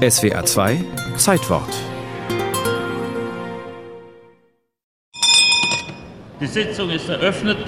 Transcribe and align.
SWA 0.00 0.42
2 0.42 0.82
Zeitwort. 1.18 1.68
Die 6.40 6.46
Sitzung 6.46 6.88
ist 6.88 7.06
eröffnet. 7.10 7.58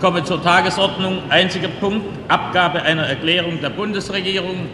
Komme 0.00 0.24
zur 0.24 0.42
Tagesordnung. 0.42 1.22
Einziger 1.30 1.68
Punkt: 1.68 2.04
Abgabe 2.26 2.82
einer 2.82 3.04
Erklärung 3.04 3.60
der 3.60 3.70
Bundesregierung. 3.70 4.66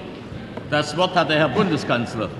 Das 0.70 0.96
Wort 0.96 1.14
hat 1.14 1.28
der 1.28 1.36
Herr 1.36 1.50
Bundeskanzler. 1.50 2.30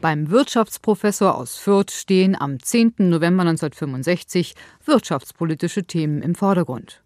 Beim 0.00 0.30
Wirtschaftsprofessor 0.30 1.36
aus 1.36 1.58
Fürth 1.58 1.90
stehen 1.90 2.34
am 2.34 2.62
10. 2.62 2.94
November 3.10 3.42
1965 3.42 4.54
wirtschaftspolitische 4.86 5.84
Themen 5.84 6.22
im 6.22 6.34
Vordergrund. 6.34 7.02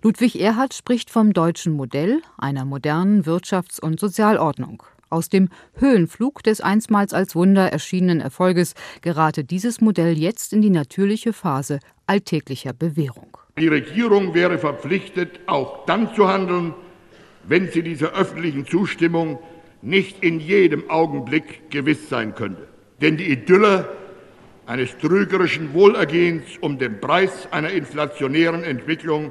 Ludwig 0.00 0.40
Erhard 0.40 0.72
spricht 0.72 1.10
vom 1.10 1.34
deutschen 1.34 1.74
Modell, 1.74 2.22
einer 2.38 2.64
modernen 2.64 3.24
Wirtschafts- 3.24 3.78
und 3.78 4.00
Sozialordnung. 4.00 4.82
Aus 5.08 5.28
dem 5.28 5.48
Höhenflug 5.74 6.42
des 6.42 6.60
einstmals 6.60 7.12
als 7.12 7.36
Wunder 7.36 7.70
erschienenen 7.72 8.20
Erfolges 8.20 8.74
gerate 9.02 9.44
dieses 9.44 9.80
Modell 9.80 10.18
jetzt 10.18 10.52
in 10.52 10.62
die 10.62 10.70
natürliche 10.70 11.32
Phase 11.32 11.78
alltäglicher 12.06 12.72
Bewährung. 12.72 13.36
Die 13.58 13.68
Regierung 13.68 14.34
wäre 14.34 14.58
verpflichtet, 14.58 15.40
auch 15.46 15.86
dann 15.86 16.14
zu 16.14 16.28
handeln, 16.28 16.74
wenn 17.44 17.70
sie 17.70 17.82
dieser 17.82 18.12
öffentlichen 18.14 18.66
Zustimmung 18.66 19.38
nicht 19.80 20.22
in 20.22 20.40
jedem 20.40 20.90
Augenblick 20.90 21.70
gewiss 21.70 22.08
sein 22.08 22.34
könnte. 22.34 22.66
Denn 23.00 23.16
die 23.16 23.30
Idylle 23.30 23.88
eines 24.66 24.98
trügerischen 24.98 25.72
Wohlergehens 25.72 26.58
um 26.60 26.78
den 26.78 27.00
Preis 27.00 27.46
einer 27.52 27.70
inflationären 27.70 28.64
Entwicklung 28.64 29.30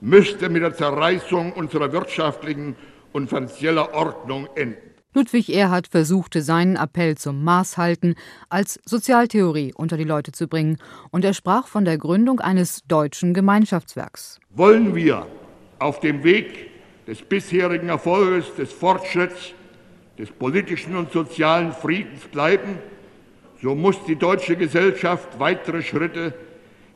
müsste 0.00 0.50
mit 0.50 0.62
der 0.62 0.74
Zerreißung 0.74 1.52
unserer 1.54 1.92
wirtschaftlichen 1.92 2.76
und 3.12 3.28
finanzieller 3.28 3.94
Ordnung 3.94 4.48
enden. 4.54 4.76
Ludwig 5.14 5.48
Erhard 5.48 5.88
versuchte 5.88 6.42
seinen 6.42 6.76
Appell 6.76 7.16
zum 7.16 7.42
Maßhalten 7.42 8.14
als 8.50 8.78
Sozialtheorie 8.84 9.72
unter 9.74 9.96
die 9.96 10.04
Leute 10.04 10.32
zu 10.32 10.48
bringen 10.48 10.76
und 11.10 11.24
er 11.24 11.32
sprach 11.32 11.66
von 11.66 11.86
der 11.86 11.96
Gründung 11.96 12.40
eines 12.40 12.82
deutschen 12.86 13.32
Gemeinschaftswerks. 13.32 14.38
Wollen 14.50 14.94
wir 14.94 15.26
auf 15.78 16.00
dem 16.00 16.24
Weg 16.24 16.70
des 17.06 17.22
bisherigen 17.22 17.88
Erfolges, 17.88 18.54
des 18.56 18.70
Fortschritts, 18.70 19.54
des 20.18 20.30
politischen 20.30 20.94
und 20.94 21.10
sozialen 21.10 21.72
Friedens 21.72 22.24
bleiben, 22.30 22.78
so 23.62 23.74
muss 23.74 23.96
die 24.06 24.16
deutsche 24.16 24.56
Gesellschaft 24.56 25.38
weitere 25.38 25.80
Schritte 25.80 26.34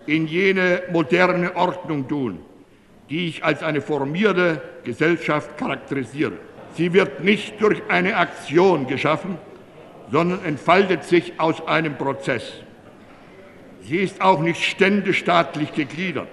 in 0.04 0.26
jene 0.26 0.82
moderne 0.92 1.56
Ordnung 1.56 2.06
tun, 2.06 2.40
die 3.08 3.28
ich 3.28 3.42
als 3.42 3.62
eine 3.62 3.80
formierte 3.80 4.60
Gesellschaft 4.84 5.56
charakterisiere. 5.56 6.51
Sie 6.74 6.92
wird 6.92 7.22
nicht 7.22 7.60
durch 7.60 7.82
eine 7.88 8.16
Aktion 8.16 8.86
geschaffen, 8.86 9.36
sondern 10.10 10.44
entfaltet 10.44 11.04
sich 11.04 11.34
aus 11.38 11.66
einem 11.66 11.96
Prozess. 11.96 12.52
Sie 13.82 13.98
ist 13.98 14.20
auch 14.20 14.40
nicht 14.40 14.62
ständestaatlich 14.62 15.72
gegliedert. 15.72 16.28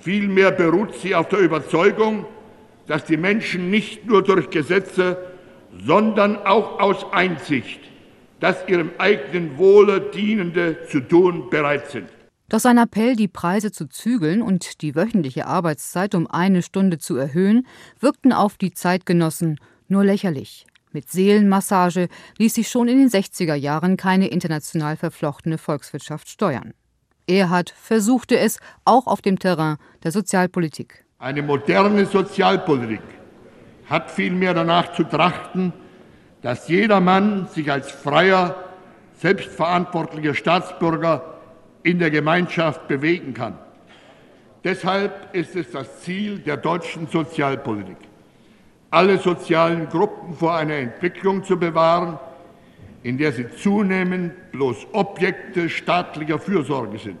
Vielmehr 0.00 0.50
beruht 0.50 0.94
sie 0.96 1.14
auf 1.14 1.28
der 1.28 1.40
Überzeugung, 1.40 2.26
dass 2.86 3.04
die 3.04 3.16
Menschen 3.16 3.70
nicht 3.70 4.06
nur 4.06 4.22
durch 4.22 4.50
Gesetze, 4.50 5.18
sondern 5.84 6.36
auch 6.46 6.80
aus 6.80 7.12
Einsicht 7.12 7.80
das 8.40 8.68
ihrem 8.68 8.90
eigenen 8.98 9.56
Wohle 9.58 10.00
dienende 10.00 10.86
zu 10.88 11.00
tun 11.00 11.48
bereit 11.50 11.90
sind. 11.90 12.08
Doch 12.48 12.60
sein 12.60 12.78
Appell, 12.78 13.16
die 13.16 13.26
Preise 13.26 13.72
zu 13.72 13.88
zügeln 13.88 14.40
und 14.40 14.80
die 14.82 14.94
wöchentliche 14.94 15.46
Arbeitszeit 15.46 16.14
um 16.14 16.28
eine 16.28 16.62
Stunde 16.62 16.98
zu 16.98 17.16
erhöhen, 17.16 17.66
wirkten 17.98 18.32
auf 18.32 18.56
die 18.56 18.72
Zeitgenossen 18.72 19.58
nur 19.88 20.04
lächerlich. 20.04 20.66
Mit 20.92 21.10
Seelenmassage 21.10 22.08
ließ 22.38 22.54
sich 22.54 22.68
schon 22.68 22.88
in 22.88 22.98
den 22.98 23.10
60er 23.10 23.54
Jahren 23.54 23.96
keine 23.96 24.28
international 24.28 24.96
verflochtene 24.96 25.58
Volkswirtschaft 25.58 26.28
steuern. 26.28 26.72
Erhard 27.26 27.70
versuchte 27.70 28.38
es 28.38 28.60
auch 28.84 29.08
auf 29.08 29.20
dem 29.20 29.38
Terrain 29.38 29.78
der 30.04 30.12
Sozialpolitik. 30.12 31.04
Eine 31.18 31.42
moderne 31.42 32.06
Sozialpolitik 32.06 33.00
hat 33.86 34.10
vielmehr 34.10 34.54
danach 34.54 34.92
zu 34.92 35.02
trachten, 35.02 35.72
dass 36.42 36.68
jeder 36.68 37.00
Mann 37.00 37.48
sich 37.48 37.70
als 37.70 37.90
freier, 37.90 38.54
selbstverantwortlicher 39.18 40.34
Staatsbürger 40.34 41.35
in 41.82 41.98
der 41.98 42.10
Gemeinschaft 42.10 42.88
bewegen 42.88 43.34
kann. 43.34 43.58
Deshalb 44.64 45.34
ist 45.34 45.54
es 45.54 45.70
das 45.70 46.00
Ziel 46.00 46.38
der 46.38 46.56
deutschen 46.56 47.06
Sozialpolitik, 47.06 47.98
alle 48.90 49.18
sozialen 49.18 49.88
Gruppen 49.88 50.34
vor 50.34 50.56
einer 50.56 50.74
Entwicklung 50.74 51.44
zu 51.44 51.56
bewahren, 51.56 52.18
in 53.02 53.18
der 53.18 53.32
sie 53.32 53.46
zunehmend 53.56 54.32
bloß 54.50 54.88
Objekte 54.92 55.68
staatlicher 55.70 56.40
Fürsorge 56.40 56.98
sind. 56.98 57.18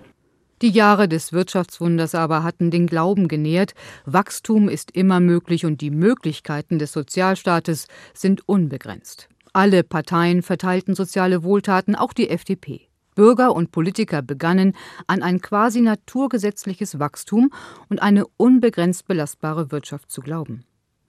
Die 0.62 0.70
Jahre 0.70 1.06
des 1.06 1.32
Wirtschaftswunders 1.34 2.14
aber 2.14 2.42
hatten 2.42 2.70
den 2.70 2.86
Glauben 2.86 3.28
genährt, 3.28 3.74
Wachstum 4.06 4.70
ist 4.70 4.90
immer 4.96 5.20
möglich 5.20 5.66
und 5.66 5.82
die 5.82 5.90
Möglichkeiten 5.90 6.78
des 6.78 6.92
Sozialstaates 6.92 7.88
sind 8.14 8.48
unbegrenzt. 8.48 9.28
Alle 9.52 9.84
Parteien 9.84 10.42
verteilten 10.42 10.94
soziale 10.94 11.44
Wohltaten, 11.44 11.94
auch 11.94 12.14
die 12.14 12.30
FDP. 12.30 12.88
Bürger 13.16 13.56
und 13.56 13.72
Politiker 13.72 14.22
begannen, 14.22 14.76
an 15.08 15.24
ein 15.24 15.40
quasi 15.40 15.80
naturgesetzliches 15.80 17.00
Wachstum 17.00 17.50
und 17.88 18.00
eine 18.00 18.24
unbegrenzt 18.36 19.08
belastbare 19.08 19.72
Wirtschaft 19.72 20.12
zu 20.12 20.20
glauben. 20.20 20.64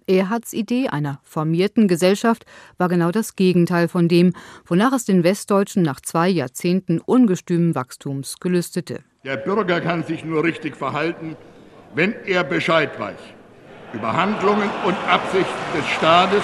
Erhards 0.07 0.53
Idee 0.53 0.87
einer 0.87 1.19
formierten 1.23 1.87
Gesellschaft 1.87 2.45
war 2.79 2.87
genau 2.87 3.11
das 3.11 3.35
Gegenteil 3.35 3.87
von 3.87 4.07
dem, 4.07 4.33
wonach 4.65 4.93
es 4.93 5.05
den 5.05 5.23
Westdeutschen 5.23 5.83
nach 5.83 6.01
zwei 6.01 6.29
Jahrzehnten 6.29 6.99
ungestümen 6.99 7.75
Wachstums 7.75 8.39
gelüstete. 8.39 9.03
Der 9.23 9.37
Bürger 9.37 9.81
kann 9.81 10.03
sich 10.03 10.25
nur 10.25 10.43
richtig 10.43 10.75
verhalten, 10.75 11.35
wenn 11.93 12.15
er 12.25 12.43
Bescheid 12.43 12.97
weiß 12.99 13.19
über 13.93 14.13
Handlungen 14.13 14.69
und 14.85 14.95
Absichten 15.07 15.77
des 15.77 15.85
Staates, 15.87 16.43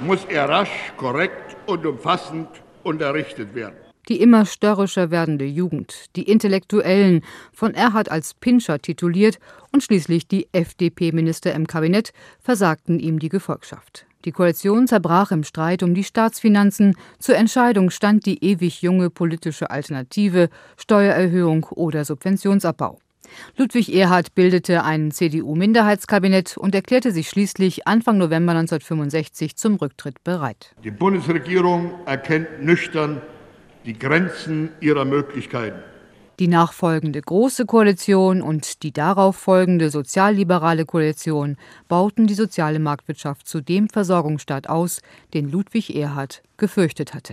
muss 0.00 0.24
er 0.24 0.48
rasch, 0.48 0.92
korrekt 0.96 1.56
und 1.66 1.86
umfassend 1.86 2.48
unterrichtet 2.84 3.54
werden. 3.54 3.76
Die 4.08 4.20
immer 4.20 4.44
störrischer 4.44 5.10
werdende 5.10 5.46
Jugend, 5.46 6.14
die 6.14 6.24
Intellektuellen, 6.24 7.22
von 7.52 7.72
Erhard 7.74 8.10
als 8.10 8.34
Pinscher 8.34 8.78
tituliert 8.78 9.38
und 9.72 9.82
schließlich 9.82 10.28
die 10.28 10.46
FDP-Minister 10.52 11.54
im 11.54 11.66
Kabinett 11.66 12.12
versagten 12.40 12.98
ihm 12.98 13.18
die 13.18 13.30
Gefolgschaft. 13.30 14.06
Die 14.26 14.32
Koalition 14.32 14.86
zerbrach 14.86 15.32
im 15.32 15.44
Streit 15.44 15.82
um 15.82 15.94
die 15.94 16.04
Staatsfinanzen. 16.04 16.96
Zur 17.18 17.36
Entscheidung 17.36 17.90
stand 17.90 18.24
die 18.24 18.42
ewig 18.42 18.80
junge 18.80 19.10
politische 19.10 19.70
Alternative 19.70 20.48
Steuererhöhung 20.76 21.64
oder 21.64 22.04
Subventionsabbau. 22.04 22.98
Ludwig 23.56 23.94
Erhard 23.94 24.34
bildete 24.34 24.84
ein 24.84 25.10
CDU-Minderheitskabinett 25.10 26.56
und 26.56 26.74
erklärte 26.74 27.12
sich 27.12 27.28
schließlich 27.28 27.86
Anfang 27.86 28.18
November 28.18 28.52
1965 28.52 29.56
zum 29.56 29.76
Rücktritt 29.76 30.22
bereit. 30.24 30.74
Die 30.84 30.90
Bundesregierung 30.90 31.92
erkennt 32.06 32.62
nüchtern 32.62 33.20
die 33.84 33.98
Grenzen 33.98 34.70
ihrer 34.80 35.04
Möglichkeiten. 35.04 35.78
Die 36.40 36.48
nachfolgende 36.48 37.20
Große 37.20 37.64
Koalition 37.64 38.42
und 38.42 38.82
die 38.82 38.92
darauf 38.92 39.36
folgende 39.36 39.90
sozialliberale 39.90 40.84
Koalition 40.84 41.56
bauten 41.86 42.26
die 42.26 42.34
soziale 42.34 42.80
Marktwirtschaft 42.80 43.46
zu 43.46 43.60
dem 43.60 43.88
Versorgungsstaat 43.88 44.68
aus, 44.68 45.00
den 45.32 45.48
Ludwig 45.48 45.94
Erhard 45.94 46.42
gefürchtet 46.56 47.14
hatte. 47.14 47.32